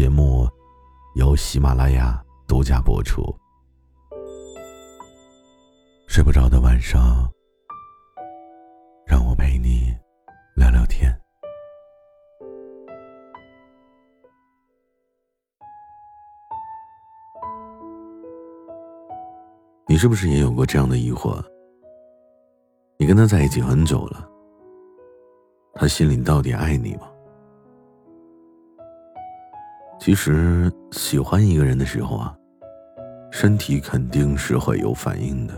[0.00, 0.48] 节目
[1.14, 2.18] 由喜马拉雅
[2.48, 3.22] 独家播出。
[6.08, 7.30] 睡不着的晚上，
[9.06, 9.94] 让我陪你
[10.56, 11.14] 聊聊天。
[19.86, 21.44] 你是不是也有过这样的疑惑？
[22.96, 24.26] 你跟他在一起很久了，
[25.74, 27.06] 他心里到底爱你吗？
[30.00, 32.34] 其实喜欢一个人的时候啊，
[33.30, 35.54] 身体肯定是会有反应的。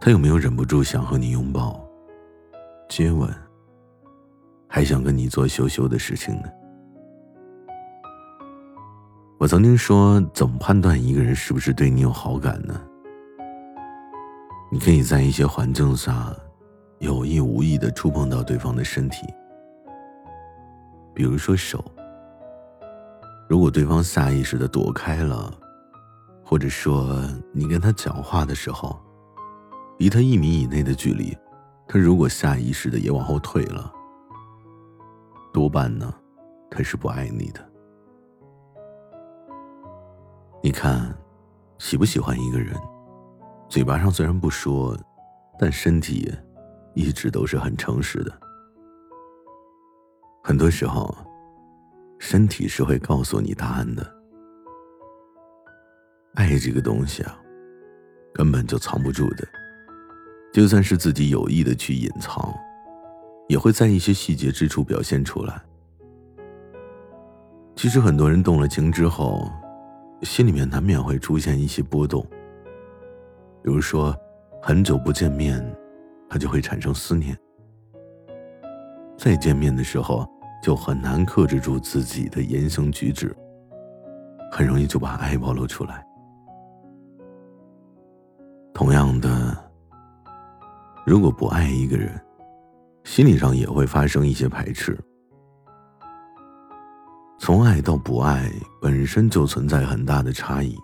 [0.00, 1.84] 他有没有忍不住想和你拥抱、
[2.88, 3.28] 接吻，
[4.68, 6.48] 还想跟你做羞羞的事情呢？
[9.36, 12.80] 我曾经说，怎么判断一个人是不是对你有好感呢？
[14.70, 16.32] 你可以在一些环境下，
[17.00, 19.26] 有意无意的触碰到对方的身体。
[21.14, 21.84] 比如说手，
[23.48, 25.52] 如果对方下意识的躲开了，
[26.44, 29.00] 或者说你跟他讲话的时候，
[29.98, 31.36] 离他一米以内的距离，
[31.86, 33.92] 他如果下意识的也往后退了，
[35.52, 36.12] 多半呢，
[36.68, 37.60] 他是不爱你的。
[40.60, 41.16] 你看，
[41.78, 42.74] 喜不喜欢一个人，
[43.68, 44.98] 嘴巴上虽然不说，
[45.58, 46.34] 但身体
[46.94, 48.32] 一直都是很诚实的。
[50.46, 51.16] 很多时候，
[52.18, 54.06] 身体是会告诉你答案的。
[56.34, 57.40] 爱这个东西啊，
[58.34, 59.48] 根本就藏不住的。
[60.52, 62.54] 就算是自己有意的去隐藏，
[63.48, 65.58] 也会在一些细节之处表现出来。
[67.74, 69.50] 其实很多人动了情之后，
[70.20, 72.22] 心里面难免会出现一些波动。
[73.62, 74.14] 比如说，
[74.60, 75.64] 很久不见面，
[76.28, 77.34] 他就会产生思念；
[79.16, 80.28] 再见面的时候，
[80.64, 83.36] 就很难克制住自己的言行举止，
[84.50, 86.02] 很容易就把爱暴露出来。
[88.72, 89.54] 同样的，
[91.04, 92.18] 如果不爱一个人，
[93.04, 94.98] 心理上也会发生一些排斥。
[97.38, 98.50] 从爱到不爱
[98.80, 100.74] 本身就存在很大的差异，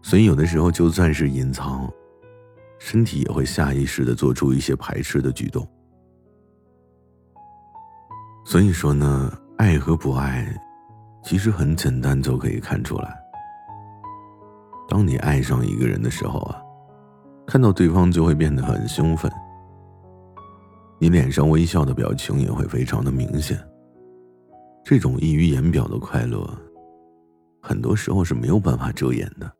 [0.00, 1.86] 所以有的时候就算是隐藏，
[2.78, 5.68] 身体也会下意识的做出一些排斥的举动。
[8.48, 10.58] 所以说呢，爱和不爱，
[11.22, 13.14] 其实很简单就可以看出来。
[14.88, 16.56] 当你爱上一个人的时候啊，
[17.46, 19.30] 看到对方就会变得很兴奋，
[20.98, 23.62] 你脸上微笑的表情也会非常的明显。
[24.82, 26.50] 这种溢于言表的快乐，
[27.60, 29.52] 很多时候是没有办法遮掩的。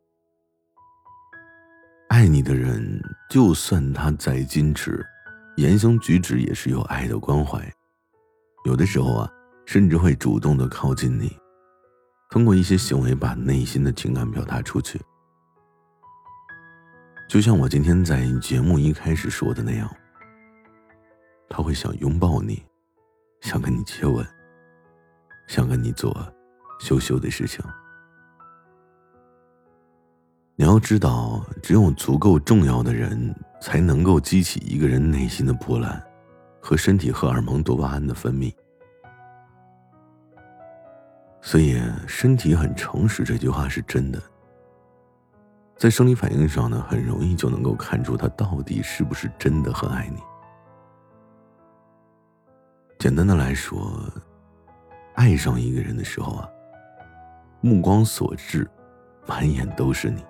[2.07, 2.99] 爱你的人，
[3.29, 5.05] 就算他再矜持，
[5.57, 7.71] 言行举止也是有爱的关怀。
[8.65, 9.31] 有的时候啊，
[9.65, 11.35] 甚至会主动的靠近你，
[12.29, 14.99] 通过一些行为把内心的情感表达出去。
[17.29, 19.89] 就像我今天在节目一开始说的那样，
[21.47, 22.63] 他会想拥抱你，
[23.41, 24.25] 想跟你接吻，
[25.47, 26.11] 想跟你做
[26.79, 27.63] 羞羞的事情。
[30.55, 36.03] 你要知道，只有足够重要的人，才能够激起一个人内心的波澜。
[36.61, 38.53] 和身体荷尔蒙多巴胺的分泌，
[41.41, 44.21] 所以身体很诚实这句话是真的。
[45.77, 50.21] 在生理反应上呢，很容易就能够看出他到底是不是真的很爱你。
[52.99, 53.97] 简单的来说，
[55.15, 56.49] 爱上一个人的时候啊，
[57.61, 58.69] 目光所至，
[59.25, 60.21] 满眼都是你；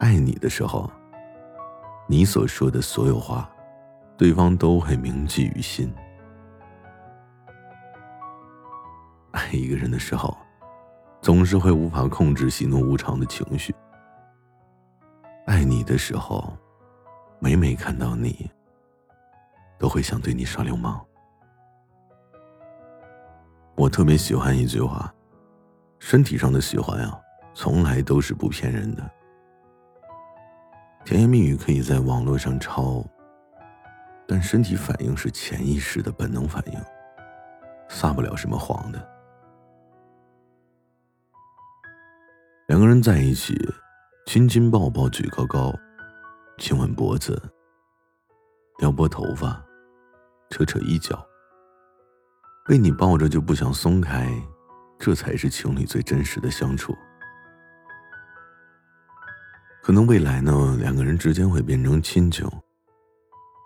[0.00, 0.90] 爱你的时候，
[2.08, 3.48] 你所说的所有话。
[4.16, 5.92] 对方都会铭记于心。
[9.32, 10.34] 爱一个人的时候，
[11.20, 13.74] 总是会无法控制喜怒无常的情绪。
[15.44, 16.56] 爱你的时候，
[17.38, 18.50] 每每看到你，
[19.78, 21.04] 都会想对你耍流氓。
[23.76, 25.12] 我特别喜欢一句话：
[25.98, 27.20] 身体上的喜欢啊，
[27.52, 29.10] 从来都是不骗人的。
[31.04, 33.04] 甜言蜜语可以在网络上抄。
[34.28, 36.80] 但身体反应是潜意识的本能反应，
[37.88, 39.08] 撒不了什么谎的。
[42.66, 43.54] 两个人在一起，
[44.26, 45.72] 亲亲抱抱，举高高，
[46.58, 47.40] 亲吻脖子，
[48.78, 49.64] 撩拨头发，
[50.50, 51.24] 扯扯衣角，
[52.66, 54.28] 被你抱着就不想松开，
[54.98, 56.92] 这才是情侣最真实的相处。
[59.80, 62.44] 可能未来呢，两个人之间会变成亲情。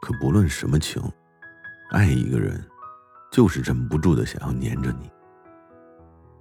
[0.00, 1.02] 可不论什么情，
[1.91, 2.64] 爱一个人，
[3.31, 5.11] 就是忍不住的想要黏着你，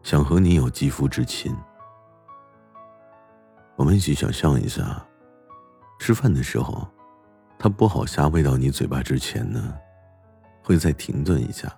[0.01, 1.56] 想和你有肌肤之亲。
[3.75, 5.06] 我们一起想象一下，
[6.00, 6.88] 吃饭的时候，
[7.57, 9.77] 他剥好虾喂到你嘴巴之前呢，
[10.63, 11.71] 会再停顿一下，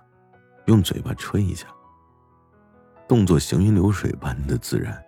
[0.66, 1.66] 用嘴巴吹一下，
[3.08, 5.02] 动作行云流水般的自然。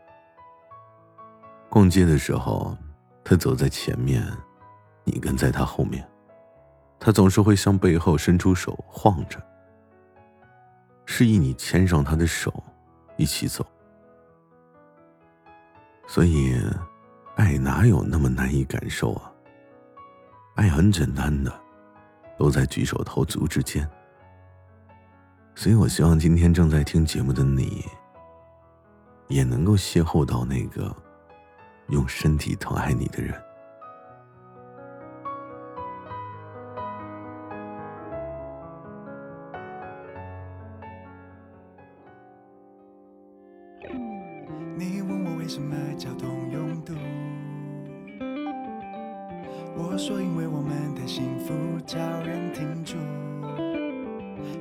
[1.68, 2.76] 逛街的时候。
[3.26, 4.22] 他走在前面，
[5.02, 6.06] 你跟在他后面。
[7.04, 9.38] 他总是会向背后伸出手，晃着，
[11.04, 12.64] 示意你牵上他的手，
[13.18, 13.62] 一起走。
[16.06, 16.58] 所以，
[17.36, 19.30] 爱哪有那么难以感受啊？
[20.54, 21.52] 爱很简单的，
[22.38, 23.86] 都在举手投足之间。
[25.54, 27.84] 所以我希望今天正在听节目的你，
[29.28, 30.90] 也能够邂逅到那个。
[31.88, 33.38] 用身体疼爱你的人。
[44.76, 46.94] 你问我为什么交通拥堵，
[49.76, 51.54] 我说因为我们太幸福，
[51.86, 52.96] 叫人停住，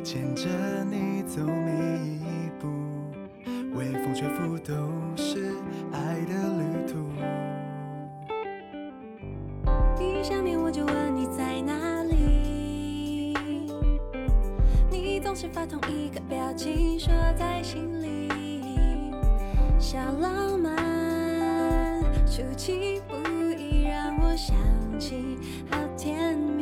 [0.04, 0.48] 牵着
[0.84, 1.72] 你走每
[2.06, 2.68] 一步，
[3.76, 4.74] 微风吹拂都
[5.16, 5.56] 是
[5.92, 6.94] 爱的旅途。
[10.22, 13.34] 下面我就问你在哪里？
[14.90, 18.23] 你总是发同一个表情，说在心里。
[19.84, 23.16] 小浪漫，出其不
[23.60, 24.56] 意让我想
[24.98, 25.38] 起
[25.70, 26.53] 好甜蜜。